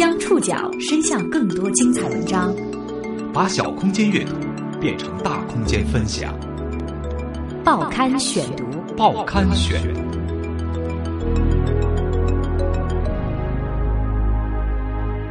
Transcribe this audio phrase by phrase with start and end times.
[0.00, 2.56] 将触角伸向更多精彩文章，
[3.34, 4.32] 把小空间阅读
[4.80, 6.34] 变成大空间分享。
[7.62, 8.64] 报刊选读，
[8.96, 9.78] 报刊选。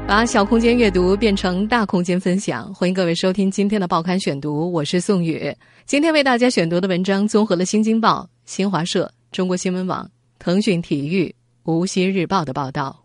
[0.08, 5.52] 把小空间阅读变成大空间分享，欢迎各位收听今天的报刊选读，我是宋宇。
[5.88, 10.08] 今天为大家选读的文章综合了《新京报》、新华社、中国新闻网、
[10.38, 11.34] 腾讯体育、
[11.64, 12.96] 无锡日报的报道。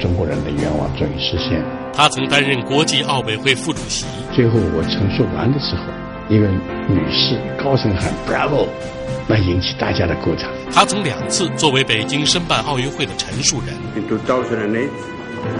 [0.00, 1.92] 中国人的愿望终于实现了。
[1.92, 4.04] 他曾担任国际奥委会副主席。
[4.34, 5.82] 最后我陈述完的时候，
[6.28, 6.46] 一个
[6.88, 8.66] 女士高声喊 “Bravo”，
[9.26, 10.50] 那引起大家的鼓掌。
[10.70, 13.74] 他曾两次作为北京申办奥运会的陈述人。
[13.94, 14.88] In 2008,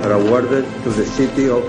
[0.02, 1.62] are awarded to the city of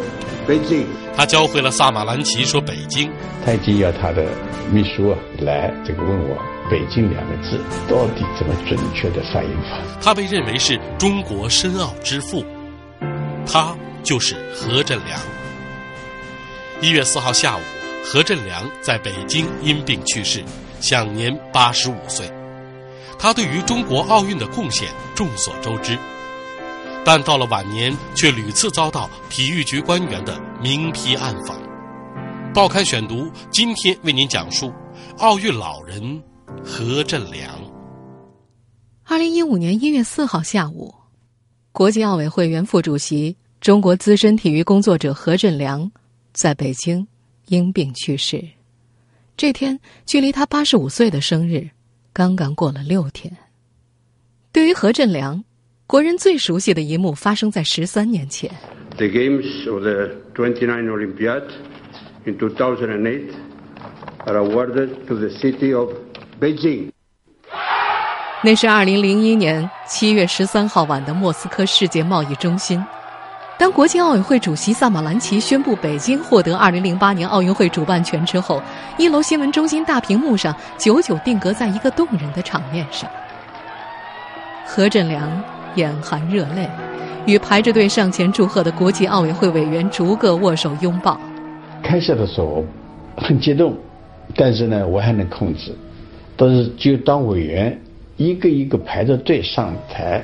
[0.47, 0.85] Beijing.
[1.15, 3.09] 他教会了萨马兰奇说北京。
[3.45, 4.25] 他已经要他的
[4.71, 6.37] 秘书啊来这个问我
[6.69, 7.57] “北京”两个字
[7.87, 9.77] 到底怎么准确的发音法。
[10.01, 12.43] 他被认为是中国申奥之父。
[13.47, 15.19] 他就是何振良。
[16.81, 17.61] 一月四号下午，
[18.03, 20.43] 何振良在北京因病去世，
[20.79, 22.31] 享年八十五岁。
[23.17, 25.97] 他对于中国奥运的贡献众所周知，
[27.03, 31.57] 但到了晚年却屡次遭到体育局官员的明批暗访。
[32.53, 34.71] 报刊选读今天为您讲述
[35.17, 36.21] 奥运老人
[36.63, 37.49] 何振良。
[39.03, 40.96] 二零一五年一月四号下午。
[41.77, 45.91] 国际奥委会原副主席、中国资深体育工作者何振良
[46.33, 47.07] 在北京
[47.49, 48.43] 因病去世。
[49.37, 51.69] 这天距离他八十五岁的生日
[52.11, 53.31] 刚刚过了六天。
[54.51, 55.43] 对于何振良，
[55.85, 58.49] 国人最熟悉的一幕发生在十三年前。
[58.97, 61.43] The games of the 29 Olympiad
[62.25, 63.29] in 2008
[64.25, 65.93] are awarded to the city of
[66.41, 66.89] Beijing.
[68.43, 72.83] 那是二零零一年七月十三号晚的莫斯科世界贸易中心。
[73.57, 78.61] 当国际奥委会主席萨马兰奇宣布北京获得二零零八年奥运会主办权之后，
[78.95, 83.09] 一楼新闻中心大屏幕上久久定格在一个动人的场面上。
[84.63, 85.43] 何振良
[85.73, 86.69] 眼含热泪，
[87.25, 91.19] 与排着队上前祝贺的国际奥委会委员逐个握手拥抱。
[91.81, 92.63] 开始的时候
[93.17, 93.75] 很激动，
[94.35, 95.75] 但是呢，我还能控制。
[96.35, 97.75] 但是就当委员。
[98.17, 100.21] 一个一个排着队上台，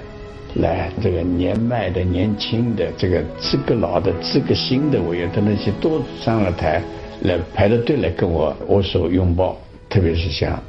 [0.56, 6.82] 来这个年迈的、年轻的、这个资格老的、资格新的委员的那些都上了台，
[7.22, 9.56] 来排着队来跟我握手拥抱。
[9.90, 10.60] 特别是像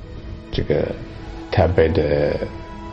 [0.52, 0.84] 这个
[1.50, 2.36] 台北的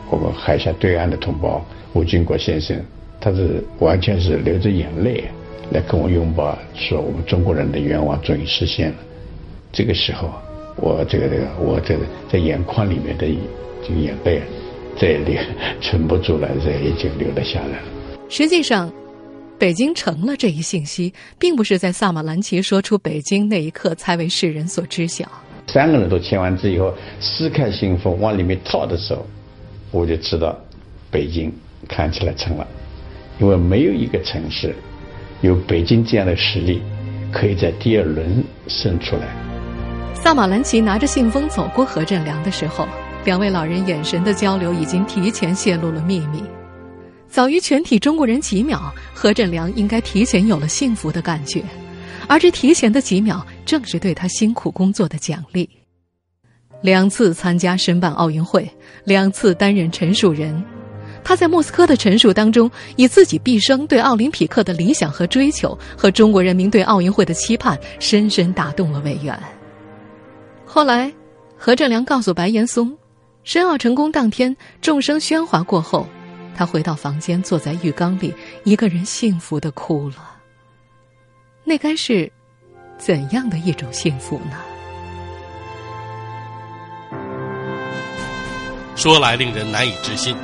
[0.08, 1.62] 我们海峡对岸的同胞
[1.92, 2.74] 吴军国先生，
[3.20, 5.24] 他是完全是流着眼泪
[5.72, 8.96] 来跟我拥抱，说我们中国人的愿望终于实现了。
[9.70, 10.30] 这个时候，
[10.76, 12.00] 我这个这个我这个
[12.30, 13.26] 在眼眶里面的。
[13.82, 14.42] 就眼泪
[14.98, 15.36] 再也流
[15.80, 17.84] 存不住了，这也就流了下来了。
[18.28, 18.90] 实际上，
[19.58, 25.26] 北京成了这一信息，并不是在萨马兰奇说出北京那一刻才为世人所知晓。
[25.68, 29.24] 三个人都签完字以后，撕开信封往里面套的时候，
[29.90, 30.58] 我就知道
[31.10, 31.52] 北京
[31.88, 32.66] 看起来成了，
[33.38, 34.74] 因为没有一个城市
[35.40, 36.82] 有北京这样的实力，
[37.32, 39.28] 可以在第二轮胜出来。
[40.14, 42.86] 萨马兰奇拿着信封走过何振良的时候。
[43.24, 46.42] 两位老人眼神的交流已经提前泄露了秘密。
[47.28, 51.62] 早于全体中国人几秒，何振良应该提前有了幸福的感觉，
[52.26, 55.68] 而这提前的几秒，正是对他辛苦工作的奖励。
[56.82, 58.68] 两次参加申办奥运会，
[59.04, 60.62] 两次担任陈述人，
[61.22, 69.38] 他在莫斯科的陈述当中，以自己毕生对奥林匹克的理想和追求，和中国人民对奥运会的期盼，深深打动了委员。
[70.66, 71.10] 后来，
[71.56, 72.92] 何振良告诉白岩松。
[73.44, 76.06] 申奥成功当天，众生喧哗过后，
[76.54, 78.32] 他回到房间，坐在浴缸里，
[78.62, 80.36] 一个人幸福的哭了。
[81.64, 82.30] 那该是
[82.98, 84.56] 怎样的一种幸福呢？
[88.94, 90.36] 说来令人难以置信，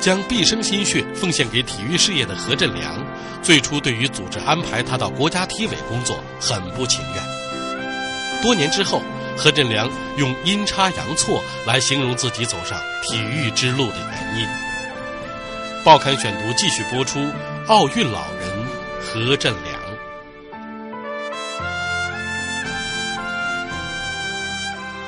[0.00, 3.06] 将毕生心血奉献给体育事业的何振良，
[3.42, 8.42] 最初对于组织安排他到国家体委工作很不情愿。
[8.42, 9.02] 多年之后。
[9.36, 14.46] 何振良用阴差阳错来形容自己走上体育之路的原因。
[15.82, 17.18] 报刊选读继续播出：
[17.66, 18.66] 奥运老人
[19.00, 19.80] 何振良。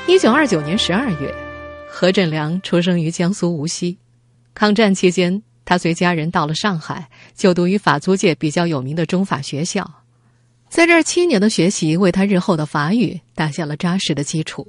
[0.09, 1.35] 一九二九年十二月，
[1.89, 3.99] 何振良出生于江苏无锡。
[4.55, 10.02] 抗战期间，他随家人到了上海，就读于法租界比较有名的中法学校。
[10.73, 14.67] 在这七年的学习，为他日后的法语打下了扎实的基础。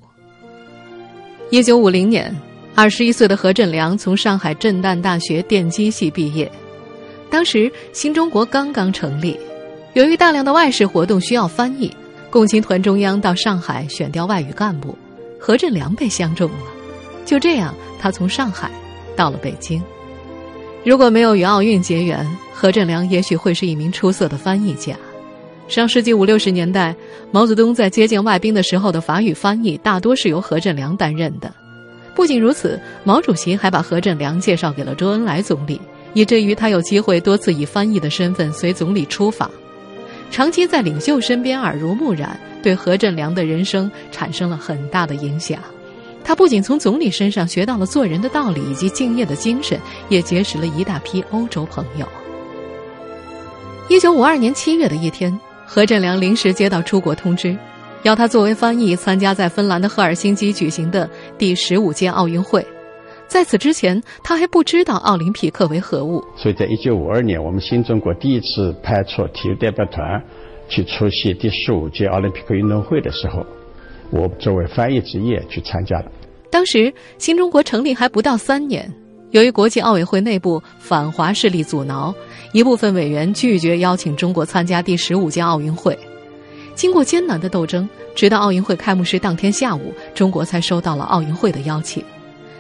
[1.50, 2.35] 一九五零年，
[2.75, 6.51] 二十一岁的何振良从上海震旦大学电机系毕业。
[7.29, 9.39] 当时新中国刚刚成立，
[9.94, 11.89] 由于大量的外事活动需要翻译，
[12.29, 14.97] 共青团中央到上海选调外语干部，
[15.39, 16.57] 何振良被相中了。
[17.25, 18.69] 就这样，他从上海
[19.15, 19.81] 到了北京。
[20.83, 24.94] 如果没有与奥运结缘，何振良也许会是一名出色的翻译家。
[25.68, 26.95] 上世纪五六十年代，
[27.31, 31.51] 毛泽东在接见外宾的时候的法语翻译大多是由何振良担任的。
[32.13, 35.81] 不仅如此，毛主席还把何振良介绍给了周恩来总理，
[36.13, 39.50] 以至于他有机会多次以翻译的身份随总理出访。
[40.30, 45.59] 长期在领袖身边耳濡目染，对何振良的人生产生了很大的影响。
[46.24, 52.07] 他不仅从总理身上学到了做人的道理以及敬业的精神，也结识了一大批欧洲朋友。
[53.89, 55.39] 一九五二年七月的一天。
[55.65, 57.56] 何振良临时接到出国通知，
[58.04, 62.65] 要他作为翻译参加在芬兰的赫尔辛基举行的第十五届奥运会。
[63.27, 66.24] 在此之前，他还不知道奥林匹克为何物。
[66.36, 70.21] 所以在一九五二年，我们新中国第一次派出体育代表团
[70.69, 73.44] 去出席第十五届奥林匹克运动会的时候，
[74.12, 76.12] 我作为翻译职业去参加了。
[76.51, 78.94] 当时新中国成立还不到三年，
[79.33, 82.13] 由于国际奥委会内部反华势力阻挠。
[82.51, 85.97] 一部分委员拒绝邀请中国参加第十五届奥运会。
[86.75, 92.03] 经过艰难的斗争，直到奥运会开幕式当天下午，中国才收到了奥运会的邀请。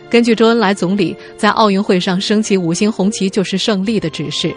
[0.09, 4.51] 根据周恩来总理在奥运会上升起五星红旗就是胜利的指示，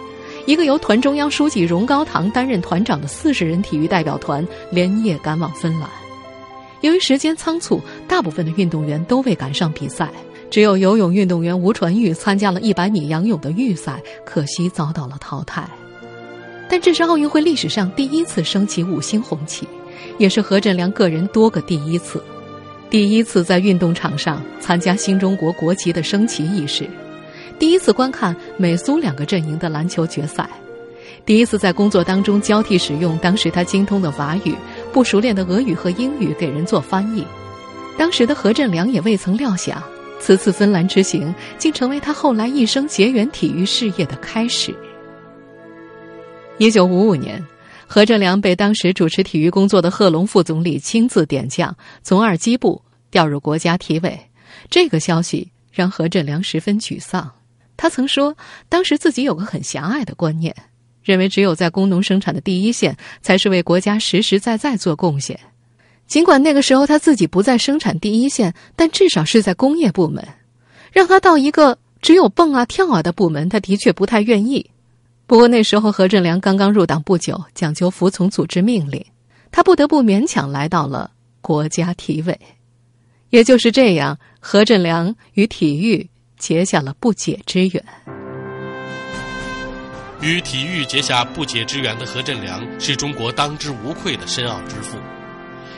[0.46, 5.86] 一个由团中央书记荣高堂担任团长的四十人体育代表团连夜赶往芬兰。
[6.80, 7.78] 由于时间仓促，
[8.08, 10.08] 大部分的运动员都未赶上比赛。
[10.50, 15.69] 只有游泳运动员吴传玉参加了一百米仰泳的预赛，可惜遭到了淘汰。
[16.69, 19.69] 但这是奥运会历史上第一次升起五星红旗，
[20.19, 22.22] 也是何振良个人多个第一次。
[22.88, 26.88] 第一次在运动场上参加新中国国旗的升旗仪式，
[27.58, 30.49] 第一次观看美苏两个阵营的篮球决赛，
[31.25, 34.54] 第一次在工作当中交替使用当时他精通的法语、
[34.92, 37.25] 不熟练的俄语和英语给人做翻译。
[37.99, 39.82] 当时的何振良也未曾料想。
[40.26, 44.75] 此次芬兰之行，竟成为他后来一生结缘体育事业的开始。
[46.58, 47.40] 一九五五年，
[47.87, 54.19] 何振良被当时主持体育工作的贺龙副总理亲自点将，从二机部调入国家体委。
[54.69, 57.31] 这个消息让何振良十分沮丧。
[57.76, 58.37] 他曾说，
[58.69, 60.52] 当时自己有个很狭隘的观念，
[61.05, 65.38] 认为只有在工农生产的第一线，才是为国家实实在在做贡献。
[66.06, 70.26] 尽管那个时候他自己不在生产第一线，但至少是在工业部门。
[70.92, 74.70] 让他到一个只有蹦啊跳啊的部门，他的确不太愿意。
[75.26, 79.04] 不过那时候何振良刚刚入党不久，讲究服从组织命令，
[79.50, 81.10] 他不得不勉强来到了
[81.40, 82.40] 国家体委。
[83.30, 86.08] 也就是这样，何振良与体育
[86.38, 87.84] 结下了不解之缘。
[90.22, 94.96] 与体育结下不解之缘的何振良，是中国当之无愧的申奥之父。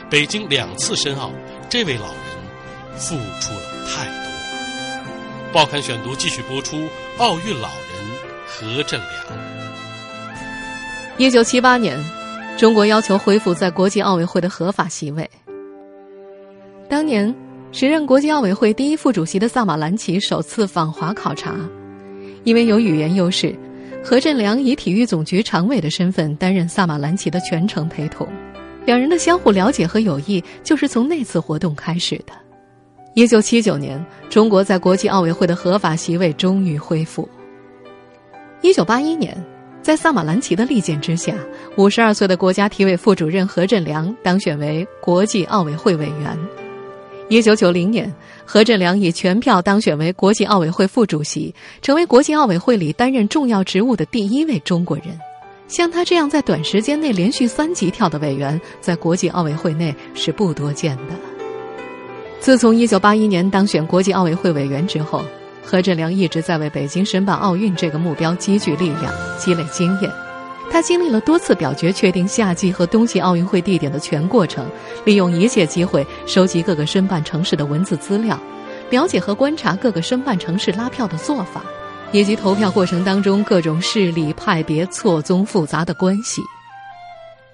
[0.09, 1.31] 北京两次申奥，
[1.69, 5.53] 这位老人付出了太多。
[5.53, 6.77] 报刊选读继续播出：
[7.19, 8.03] 奥运老人
[8.47, 9.39] 何振良。
[11.19, 11.95] 一九七八年，
[12.57, 15.29] 中国要求恢复在国际奥委会的合法席位。
[16.89, 17.31] 当年，
[17.71, 21.55] 时任国际奥委会第一副主席的萨马兰奇首次访华考察，
[22.45, 23.55] 因为有语言优势，
[24.03, 28.27] 何振良以体育总局常委的身份担任萨马兰奇的全程陪同。
[28.85, 32.33] 两人的相互了解和友谊就是从那次活动开始的。
[33.13, 37.27] 一九七九年，中国在国际奥委会的合法席位终于恢复。
[38.61, 39.35] 一九八一年，
[39.81, 41.33] 在萨马兰奇的力荐之下，
[41.75, 46.37] 五十二岁的国家体委副主任何振良当选为国际奥委会委员。
[47.29, 48.11] 一九九零年，
[48.45, 55.17] 何振良以全票当选为国际奥委会副主席，成为国际奥委会里担任重要职务的第一位中国人。
[55.69, 61.13] 像他这样在短时间内连续三级跳的委员，在国际奥委会内是不多见的。
[62.39, 65.23] 自从1981年当选国际奥委会委员之后，
[65.63, 70.11] 何振良一直在为北京申办奥运这个目标积聚力量、积累经验。
[70.71, 74.65] 他经历了多次表决确定夏季和冬季奥运会地点的全过程，
[75.05, 78.39] 利用一切机会收集各个申办城市的文字资料，
[78.89, 81.63] 了解和观察各个申办城市拉票的做法。
[82.11, 86.41] 以及投票过程当中各种势力派别错综复杂的关系，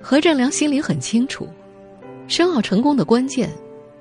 [0.01, 1.47] 何振良心里很清楚，
[2.27, 3.49] 申奥成功的关键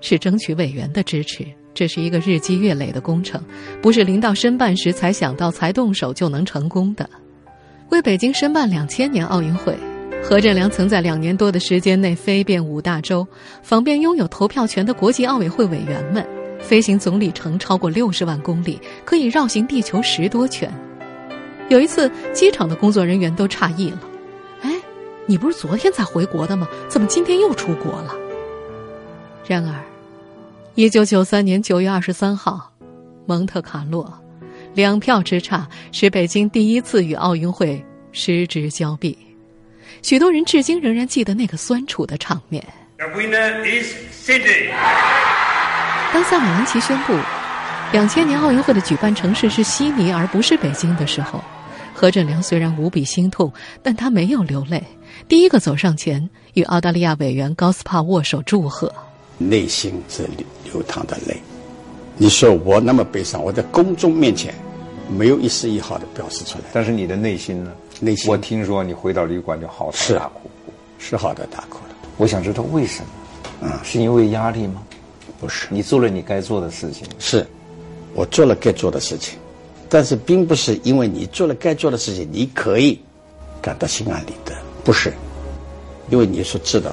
[0.01, 1.45] 是争取委员的支持，
[1.75, 3.43] 这是一个日积月累的工程，
[3.83, 7.09] 不是临到申办时才想到才动手就能成功的。
[7.91, 9.77] 为北京申办两千年奥运会，
[10.23, 13.27] 何振良曾在两年多的时间内飞遍五大洲，
[13.63, 16.25] 访遍拥有投票权的国际奥委会委员们。
[16.64, 20.73] 飞行总里程超过六十万公里，可以绕行地球十多圈。
[21.68, 24.00] 有一次，机场的工作人员都诧异了
[24.62, 24.71] ：“哎，
[25.26, 26.66] 你不是昨天才回国的吗？
[26.88, 28.14] 怎么今天又出国了？”
[29.47, 29.75] 然而，
[30.75, 32.73] 一九九三年九月二十三号，
[33.26, 34.11] 蒙特卡洛，
[34.75, 39.16] 两票之差使北京第一次与奥运会失之交臂。
[40.02, 42.64] 许多人至今仍然记得那个酸楚的场面。
[46.14, 47.12] 当萨马兰奇宣布
[47.92, 51.42] 两千年奥运会的举办城市是悉尼而不是北京的时候，
[51.92, 53.52] 何振良虽然无比心痛，
[53.83, 54.80] 但他没有流泪，
[55.26, 58.94] 第一个走上前与澳大利亚委员高斯帕握手祝贺。
[59.38, 61.37] 内心是流流淌的泪。
[62.16, 64.54] 你说我那么悲伤，我在公众面前
[65.09, 66.64] 没有一丝一毫的表示出来。
[66.73, 67.73] 但是你的内心呢？
[67.99, 70.49] 内心，我听说你回到旅馆就嚎啕大哭，
[70.97, 71.97] 是嚎啕大哭了。
[72.18, 73.09] 我想知道为什么？
[73.62, 74.80] 嗯，是因为压力吗？
[75.45, 77.07] 不是，你做了你该做的事情。
[77.19, 77.47] 是，
[78.15, 79.39] 我做了该做的事情，
[79.91, 82.99] 但是并不是因为你做了该做的事情，你可以
[83.61, 84.55] 感到心安理得。
[84.83, 85.13] 不是，
[86.09, 86.91] 因为你所知道，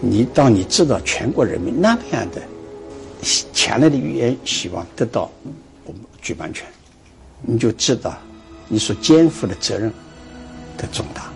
[0.00, 2.40] 你当你知道全国人民那么样的
[3.52, 5.30] 强烈的语言希望得到
[5.84, 6.66] 我们举办权，
[7.42, 8.16] 你就知道
[8.68, 9.92] 你所肩负的责任
[10.78, 11.30] 的重大。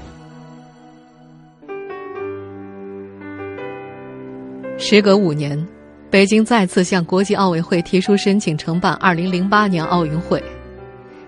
[4.78, 5.68] 时隔五年，
[6.10, 10.42] 北京再次向国际奥委会提出申请承办2008年奥运会。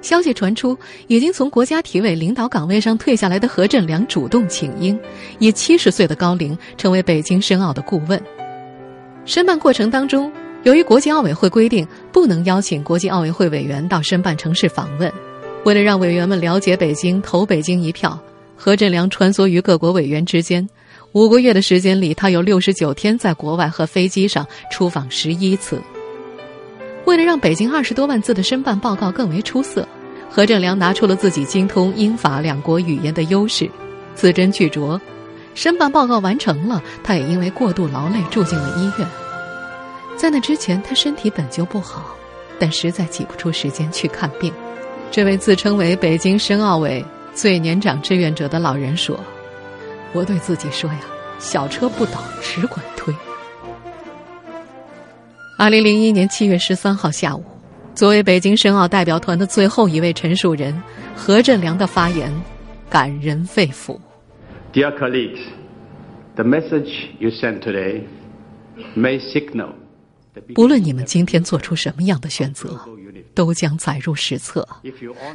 [0.00, 4.98] 消息传出，已经从国家体委领导岗位上退下来的何振良主动请缨，
[5.38, 8.20] 以七十岁的高龄成为北京申奥的顾问。
[9.24, 10.32] 申办过程当中，
[10.64, 15.12] 由于国际奥委会规定不能邀请国际奥委会委员到申办城市访问，
[15.64, 18.18] 为了让委员们了解北京、投北京一票，
[18.56, 20.68] 何振良穿梭于各国委员之间。
[21.12, 25.80] 五个月的时间里，他有六十九天在国外和飞机上出访十一次。
[27.04, 29.86] 为了让北京二十多万字的申办报告更为出色，
[30.30, 33.68] 何振良拿出了自己精通英法两国语言的优势，
[34.14, 34.98] 字斟句酌。
[35.54, 39.06] 申办报告完成了，他也因为过度劳累住进了医院。
[40.16, 42.16] 在那之前，他身体本就不好，
[42.58, 44.50] 但实在挤不出时间去看病。
[45.10, 47.04] 这位自称为北京申奥委
[47.34, 49.20] 最年长志愿者的老人说。
[50.12, 51.00] 我对自己说呀，
[51.38, 53.14] 小车不倒，只管推。
[55.58, 57.44] 二零零一年七月十三号下午，
[57.94, 60.82] 作为北京申奥代表团的最后一位陈述人
[61.16, 62.30] 何振良的发言
[62.90, 63.98] 感人肺腑。
[64.72, 65.40] Dear colleagues,
[66.34, 68.02] the message you sent today
[68.96, 69.70] may signal.
[70.54, 72.80] 不论你们今天做出什么样的选择，
[73.34, 74.66] 都将载入史册。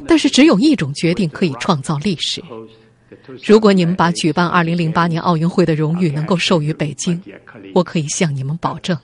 [0.06, 2.42] 但是，只有一种决定可以创造历史。
[3.44, 7.20] 如果你们把举办2008年奥运会的荣誉能够授予北京，
[7.74, 8.96] 我可以向你们保证，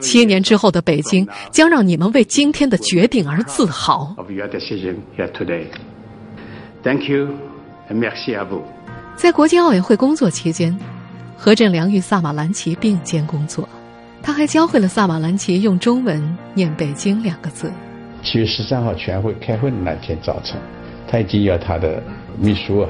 [0.00, 4.16] 七年之后的北京将让你们为今天的决定而自豪。
[6.82, 7.28] Thank you
[7.88, 8.62] and merci à vous。
[9.16, 10.78] 在国际奥委会工作期间，
[11.36, 13.68] 何振良与萨马兰奇并肩工作，
[14.22, 17.72] 他还教会了萨马兰奇用中文念“北京”两个字。
[18.22, 20.60] 七月十三号全会开会的那天早晨，
[21.08, 22.02] 他已经要他的
[22.38, 22.88] 秘书啊。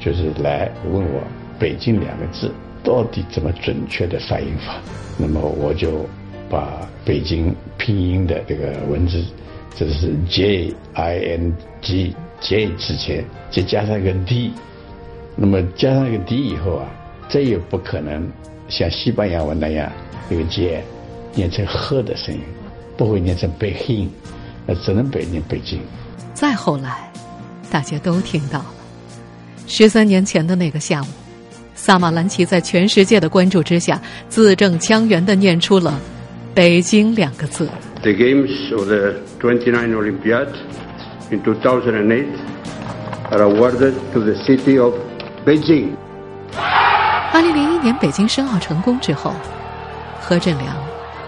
[0.00, 1.22] 就是来问我
[1.58, 2.52] “北京”两个字
[2.84, 4.76] 到底怎么准确的发音法，
[5.18, 6.06] 那么我就
[6.48, 9.24] 把北京拼音的这个文字，
[9.74, 14.52] 这是 J I N G J 之前再加上一个 D，
[15.34, 16.86] 那么加上一个 D 以后啊，
[17.28, 18.26] 再也不可能
[18.68, 19.90] 像西班牙文那样
[20.30, 20.82] 那个 J
[21.34, 22.40] 念成呵的声音，
[22.96, 24.08] 不会念成北京，
[24.64, 25.80] 那只能北念北京。
[26.34, 27.10] 再后来，
[27.70, 28.64] 大家都听到。
[29.70, 31.06] 十三年前的那个下午，
[31.74, 36.00] 萨马兰奇在全世界的关注之下，字正腔圆地念出了
[36.54, 37.68] “北京”两个字。
[38.02, 40.48] The games of the 29 Olympiad
[41.30, 42.26] in 2008
[43.30, 44.94] are awarded to the city of
[45.44, 45.90] Beijing。
[46.54, 49.34] 二零零一年北京申奥成功之后，
[50.18, 50.74] 何振良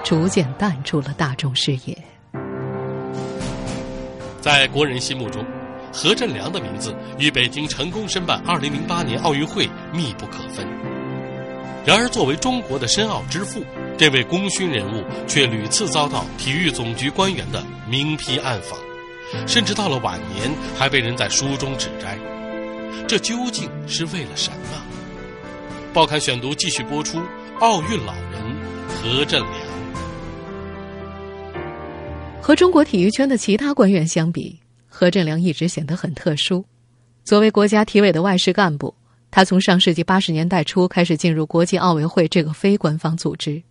[0.02, 1.96] 逐渐淡出了大众视野，
[4.40, 5.44] 在国人心目中。
[5.92, 10.66] 何振良的名字与北京成功申办2008年奥运会密不可分。
[11.84, 13.62] 然而，作为中国的申奥之父，
[13.96, 18.78] 这位功勋人物却屡次遭到体育总局官员的明批暗访，
[19.46, 22.18] 甚至到了晚年还被人在书中指摘。
[23.08, 24.82] 这究竟是为了什么？
[25.92, 27.18] 报刊选读继续播出：
[27.60, 28.42] 奥运老人
[28.88, 29.52] 何振良。
[32.42, 34.60] 和中国体育圈的其他官员相比。
[34.90, 36.62] 何振良一直显得很特殊。
[37.24, 38.94] 作为国家体委的外事干部，
[39.30, 43.62] 他从上世纪八十年代初开始进入国际奥委会这个非官方组织。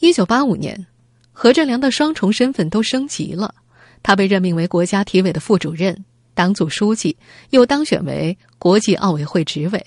[0.00, 0.86] 一九八五年，
[1.32, 3.54] 何振良的双重身份都升级了，
[4.02, 7.16] 他被任命为国家体委的副主任，党组书记，
[7.50, 9.86] 又当选为国际奥委会执委。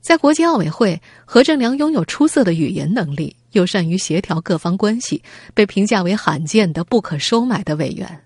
[0.00, 5.20] 在国际奥委会，何振良拥有出色的语言能力，又善于协调各方关系，
[5.52, 8.25] 被评价为罕见的不可收买的委员。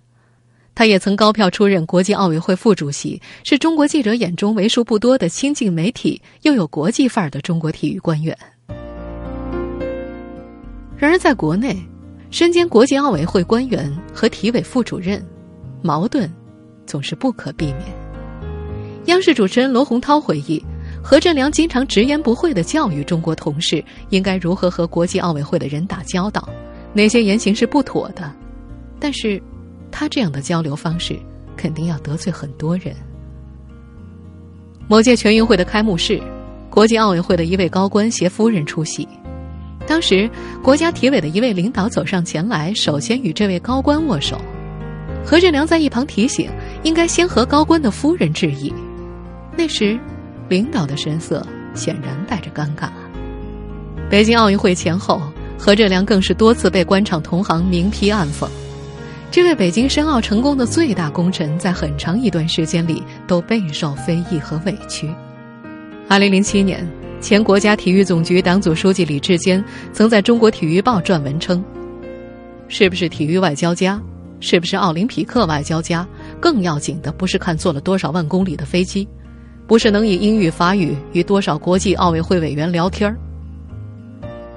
[0.75, 8.37] 他也曾高票出任国际奥委会副主席，是中国记者眼中为数不多的亲近媒体又有国际范儿的中国体育官员。
[10.97, 11.77] 然而，在国内，
[12.31, 15.25] 身兼国际奥委会官员和体委副主任，
[15.83, 16.31] 矛盾
[16.87, 17.85] 总是不可避免。
[19.07, 20.62] 央视主持人罗洪涛回忆。
[21.03, 26.47] 何振良经常直言不讳地教育中国同事应该如何和国际奥委会的人打交道，
[26.93, 28.31] 哪些言行是不妥的。
[28.99, 29.43] 但是，
[29.90, 31.18] 他这样的交流方式
[31.56, 32.94] 肯定要得罪很多人。
[34.88, 36.20] 某届全运会的开幕式，
[36.68, 39.09] 国际奥委会的一位高官携夫人出席。
[39.87, 40.30] 当时，
[40.62, 44.40] 国家体委的一位领导走上前来，首先与这位高官握手。
[45.25, 46.50] 何振良在一旁提醒，
[46.82, 48.73] 应该先和高官的夫人致意。
[49.56, 49.99] 那时。
[50.49, 52.88] 领导的神色显然带着尴尬。
[54.11, 55.23] 北京奥运会前后，
[55.56, 58.49] 何振良更是多次被官场同行明批暗讽。
[59.32, 65.08] 这位北京申奥成功的最大功臣，在很长一段时间里都备受非议和委屈。
[66.08, 66.84] 二零零七年，
[67.20, 71.64] 前国家体育总局党组书记李志坚曾在中国体育报撰文称
[72.66, 74.02] ：“是不是体育外交家？
[74.40, 76.04] 是不是奥林匹克外交家？
[76.40, 79.06] 更要紧的不是看坐了多少万公里的飞机。”
[79.68, 83.16] 不是能以英语、法语与多少国际奥委会委员聊天儿。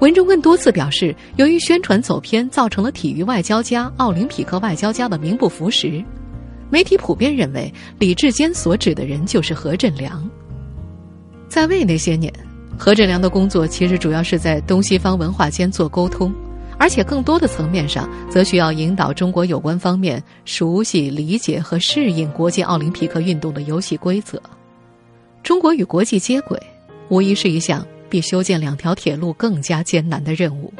[0.00, 6.04] 文中更多次表示，由于宣传走偏，造成了体育外交家、奥林匹克外交家的名不符实。
[6.68, 10.28] 媒体普遍认为，李志坚所指的人就是何振良。
[11.48, 12.32] 在位那些年，
[12.76, 16.34] 何振良的工作其实主要是在东西方文化间做沟通，
[16.76, 24.42] 而且更多的层面上，则需要引导中国有关方面熟悉、理解和适应国际奥林匹克运动的游戏规则。
[25.44, 26.60] 中国与国际接轨，
[27.08, 30.72] 无疑是一项比修建两条铁路更加艰难的任务。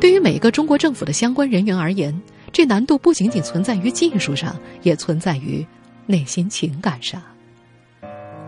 [0.00, 2.18] 对于每一个中国政府的相关人员而言，
[2.52, 5.66] 这难度不仅仅存在于技术上，也存在于
[6.06, 7.22] 内心情感上。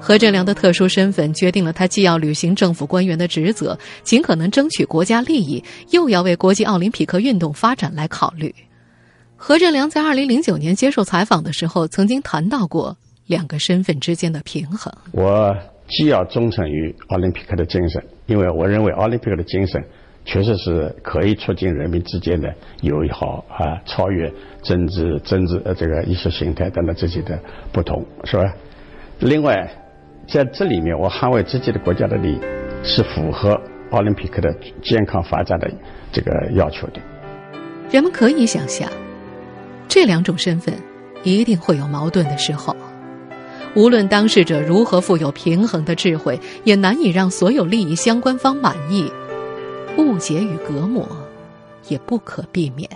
[0.01, 8.55] 何振良的特殊身份决定了他既要履行政府官员的职责，尽可能争取国家利益，又要为国际奥林匹克运动发展来考虑。
[9.37, 12.97] 何振良在二零零九年接受采访的时候，曾经谈到过。
[13.27, 14.93] 两个身份之间的平衡。
[15.13, 15.57] 我
[15.93, 19.85] 既要忠诚于奥林匹克的精神，因为我认为奥林匹克的精神
[20.25, 27.39] 确实是可以促进人民之间的友好啊，超越政治、政治呃这个意识形态等等这些的
[27.73, 28.55] 不同，是吧？
[29.19, 29.71] 另外，
[30.27, 32.41] 在这里面，我捍卫自己的国家的利益，
[32.83, 35.71] 是符合奥林匹克的健康发展的
[36.11, 37.01] 这个要求的。
[37.91, 38.89] 人们可以想象，
[39.89, 40.75] 这两种身份
[41.23, 42.75] 一定会有矛盾的时候。
[43.75, 49.11] 无论当事者如何富有平衡的智慧，也难以让所有利益相关方满意。
[49.97, 51.09] 误解与隔膜
[51.89, 52.89] 也不可避免。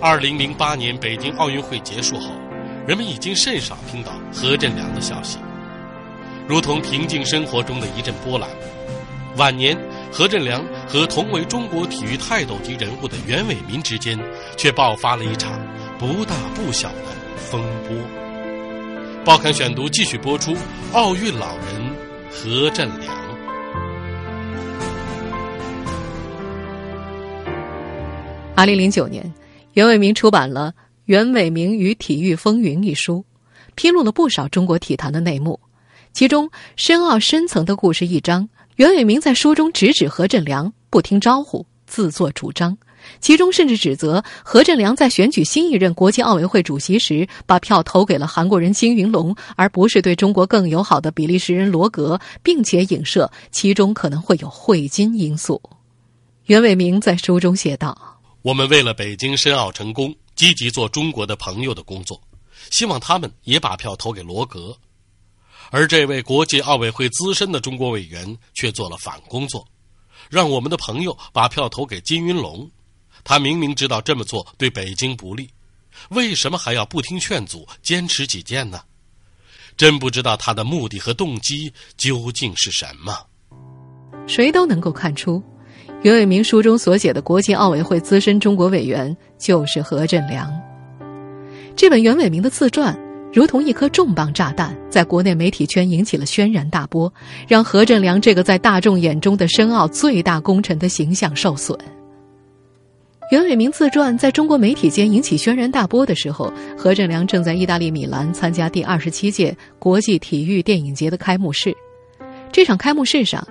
[0.00, 2.30] 二零零八年北京奥运会结束后，
[2.86, 5.38] 人们已经甚少听到何振良的消息，
[6.46, 8.48] 如同平静生活中的一阵波澜。
[9.38, 9.74] 晚年，
[10.12, 14.18] 何振良和同为中国体育泰斗级人物的袁伟民之间，
[14.58, 15.58] 却爆发了一场
[15.98, 18.21] 不大不小的风波。
[19.24, 20.52] 报刊选读继续播出。
[20.92, 21.96] 奥运老人
[22.28, 23.14] 何振良。
[28.56, 29.32] 二零零九年，
[29.74, 33.24] 袁伟民出版了《袁伟民与体育风云》一书，
[33.76, 35.60] 披露了不少中国体坛的内幕。
[36.12, 42.76] 其中，深奥深层的故事一章，袁伟民在书中直指何振良不听招呼、自作主张。
[43.20, 55.62] 其中甚至指责何振良在选举新一任国际奥委会主席时，把票投给了韩国人金云龙，而不是对中国更友好的比利时人罗格，并且影射其中可能会有汇金因素。
[56.46, 57.96] 袁伟明在书中写道
[58.42, 62.20] ：“我们为了北京申奥成功，积极做中国的朋友的工作，
[62.70, 64.76] 希望他们也把票投给罗格，
[65.70, 69.64] 而这位国际奥委会资深的中国委员却做了反工作，
[70.28, 72.68] 让我们的朋友把票投给金云龙。”
[73.24, 75.48] 他明明知道这么做对北京不利，
[76.10, 78.80] 为什么还要不听劝阻、坚持己见呢？
[79.76, 83.14] 真不知道他的目的和动机究竟是什么。
[84.26, 85.42] 谁都能够看出，
[86.02, 90.52] 袁伟民书中所写的国际奥委会资深中国委员就是何振良。
[91.74, 92.96] 这本袁伟民的自传
[93.32, 97.12] 如同一颗重磅炸弹，在国内媒体圈引起了轩然大波，
[97.48, 101.78] 让何振良这个在大众眼中的申奥最大功臣的形象受损。
[103.32, 111.74] 袁伟民自传在中国媒体间引起轩然大波的时候，何振良正在意大利米兰参加第二十七届国际体育电影节的开幕式。
[112.52, 113.42] 这场开幕式上，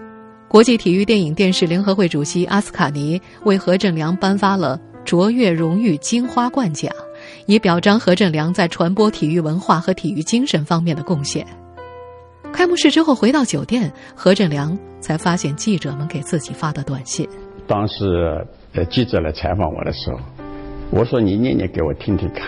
[0.48, 6.94] 国际体育电影电视联合会主席阿斯卡尼为何振良颁发了卓越荣誉金花冠奖，
[7.48, 11.44] 以表彰何振良在传播体育文化和体育精神方面的贡献。
[12.54, 17.28] 开幕式之后回到酒店，何振良才发现记者们给自己发的短信。
[17.66, 18.46] 当时。
[18.74, 20.20] 呃，记者来采访我的时候，
[20.92, 22.48] 我说你念念给我听听看，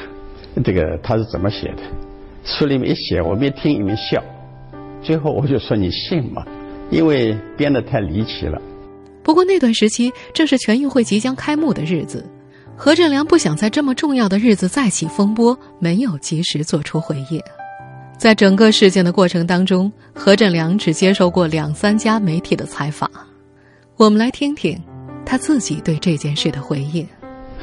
[0.63, 1.83] 这个他是怎么写的？
[2.45, 4.23] 书里面一写，我边听一边笑。
[5.01, 6.45] 最后我就说你信吗？
[6.89, 8.61] 因为编的太离奇了。
[9.21, 12.25] 不过那段时期正是全运会即将开幕的日子，
[12.77, 17.41] 何振良不想在这么重要的日子再起风波，没有及时做出回应。
[18.17, 23.09] 在整个事件的过程当中，何振良只接受过两三家媒体的采访。
[23.97, 24.81] 我们来听听。
[25.25, 27.07] 他自己对这件事的回应：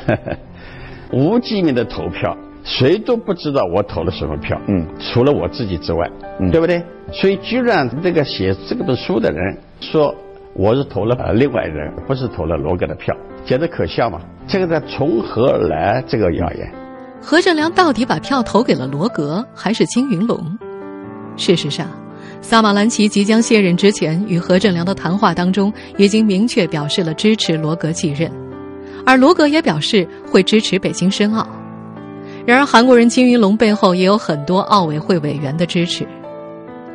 [1.12, 6.82] 无记名的投票，谁都不知道我投了什么票，嗯，除了我自己之外，嗯，对不对？
[7.12, 10.14] 所以居然这个写这本书的人说
[10.54, 14.20] 我是投了另外人，不是投了罗格的票，简直可笑嘛！
[14.46, 16.02] 这个在从何而来？
[16.06, 16.72] 这个谣言，
[17.20, 20.58] 何振良到底把票投给了罗格还是金云龙？
[21.36, 21.88] 事实上。
[22.42, 28.30] 萨马兰奇即将卸任之前，与何振良的谈话当中，已经明确表示了支持罗格继任，
[29.04, 31.46] 而罗格也表示会支持北京申奥。
[32.46, 36.06] 然而，韩国人金云龙背后也有很多奥委会委员的支持。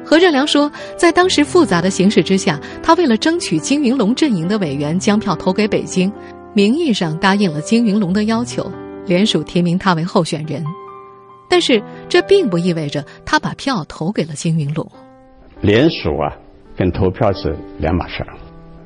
[0.04, 6.12] 何振良说，在当时复杂的形势之下，他为了争取金云龙阵营的委员将票投给北京，
[6.54, 8.70] 名义上答应了金云龙的要求，
[9.06, 10.64] 联署提名他为候选人。
[11.48, 14.86] 但是，这并不意味着他把票投给了金云龙。
[15.66, 16.38] 联署啊，
[16.78, 18.30] 跟投票是两码事儿。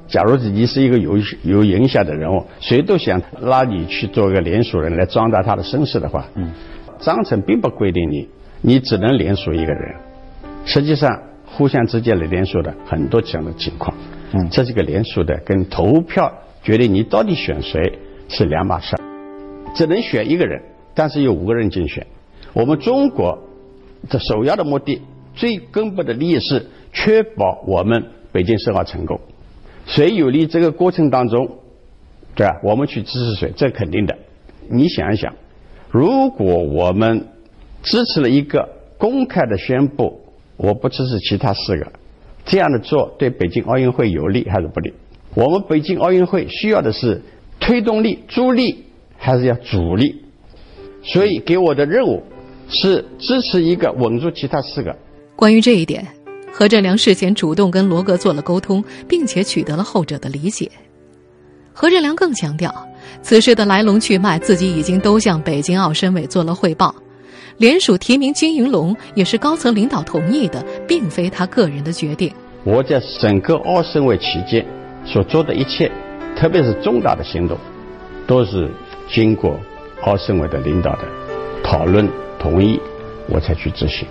[0.07, 6.49] 假如你是一个有有影响的人物，谁都想拉你去做一个联署人来壮大他的声势的话，嗯，
[6.97, 8.29] 章程并不规定你，
[8.61, 9.93] 你只能联署一个人。
[10.63, 13.93] 实际上，互相之间的联署的很多这样的情况，
[14.31, 16.31] 嗯，这是个联署的跟投票
[16.63, 19.01] 决定你到底选谁是两码事儿。
[19.75, 20.61] 只能选一个人，
[20.95, 22.07] 但是有五个人竞选。
[22.53, 23.37] 我们中国
[24.09, 25.01] 的首要的目的。
[25.39, 29.21] 最根本的利益是确保我们北京申奥成功，
[29.85, 31.59] 谁有利这个过程当中，
[32.35, 32.59] 对吧？
[32.61, 34.17] 我们去支持谁，这肯定的。
[34.69, 35.33] 你想一想，
[35.89, 37.25] 如果我们
[37.83, 40.19] 支持了一个公开的宣布，
[40.57, 41.89] 我不支持其他四个，
[42.43, 44.93] 这样的做对北京奥运会有利还是不利？
[45.35, 47.21] 我们北京奥运会需要的是
[47.61, 48.83] 推动力、助力，
[49.17, 50.21] 还是要阻力？
[51.01, 52.23] 所以给我的任务
[52.67, 54.97] 是支持一个，稳住其他四个。
[55.39, 56.05] 关于这一点，
[56.51, 60.69] 何振良事前主动跟罗格做了沟通，并且取得了后者的理解。
[61.71, 62.69] 何振良更强调，
[63.21, 66.93] 此事的来龙去脉自己已经都向北京奥申委做了汇报，
[67.55, 72.29] 联署提名金云龙也是高层领导同意的，并非他个人的决定。
[72.65, 74.65] 我在整个奥申委期间
[75.05, 75.89] 所做的一切，
[76.35, 77.57] 特别是重大的行动，
[78.27, 78.69] 都是
[79.09, 79.57] 经过
[80.01, 81.07] 奥申委的领导的
[81.63, 82.05] 讨论
[82.37, 82.77] 同意，
[83.29, 84.05] 我才去执行。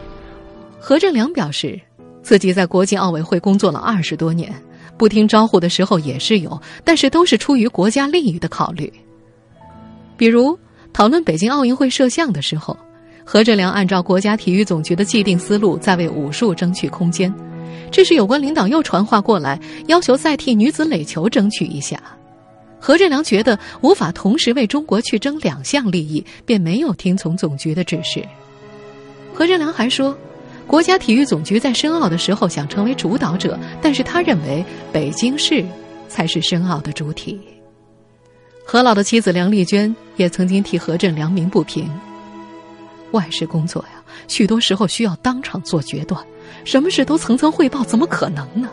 [0.81, 1.81] 何振良表示，
[2.23, 4.55] 自己在国际奥委会工作了二十多年，
[4.97, 8.93] 不听招呼的时候也是有，但是都是出于国家利益的考虑。
[10.17, 10.59] 比如
[10.93, 12.77] 讨论北京奥运会摄像的时候，
[13.25, 17.33] 何振良按照国家体育总局的既定思路，在为武术争取空间。
[17.91, 22.01] 这时有关领导又传话过来，要求再替女子垒球争取一下。
[22.81, 28.25] 何振良觉得无法同时为中国去争两项利益，便没有听从总局的指示。
[29.35, 30.17] 何振良还说。
[30.69, 35.65] 国家体育总局在申奥的时候想成为主导者，但是他认为北京市
[36.09, 37.41] 才是申奥的主体。
[38.67, 41.91] 何老的妻子梁丽娟也曾经替何振良鸣不平：
[43.13, 46.23] 外事工作呀，许多时候需要当场做决断，
[46.65, 48.69] 什么事都层层汇报，怎么可能呢？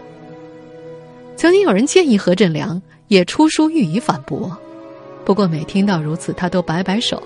[1.37, 4.51] 曾经有人建议何振良也出书予以反驳，
[5.23, 7.23] 不过每听到如此，他都摆摆手，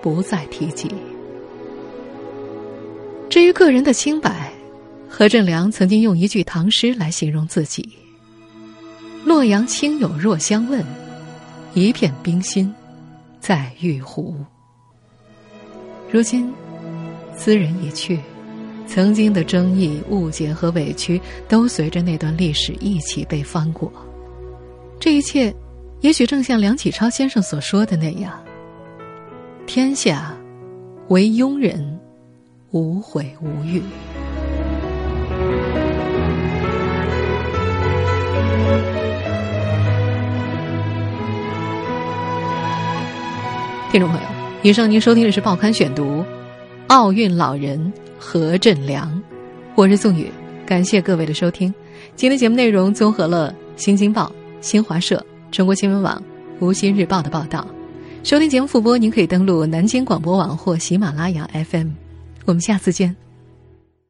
[0.00, 0.88] 不再提及。
[3.34, 4.48] 至于个人的清白，
[5.08, 7.92] 何振良曾经用一句唐诗来形容自己
[9.26, 10.84] ：“洛阳亲友若相问，
[11.74, 12.72] 一片冰心
[13.40, 14.36] 在玉壶。”
[16.12, 16.48] 如今，
[17.36, 18.20] 斯人已去，
[18.86, 23.92] 曾经的争议、误解和委屈都随着那段历史一起被翻过。
[25.00, 25.52] 这一切，
[26.02, 28.40] 也许正像梁启超先生所说的那样
[29.66, 30.32] ：“天下
[31.08, 31.90] 为庸人。”
[32.74, 33.80] 无悔无欲。
[43.92, 44.26] 听众朋友，
[44.64, 46.02] 以上您收听的是《报刊选读》，
[46.88, 49.22] 奥运老人何振良，
[49.76, 50.28] 我是宋宇，
[50.66, 51.72] 感谢各位的收听。
[52.16, 54.26] 今天节目内容综合了《新京报》、
[54.60, 56.20] 新华社、中国新闻网、
[56.58, 57.64] 无锡日报的报道。
[58.24, 62.03] 收听节目复播，您可以登录南京广播网或喜马拉雅 FM。
[62.44, 63.16] 我们下次见。